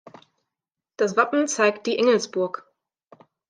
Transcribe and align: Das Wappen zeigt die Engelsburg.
Das 0.97 1.15
Wappen 1.15 1.47
zeigt 1.47 1.85
die 1.85 1.99
Engelsburg. 1.99 2.67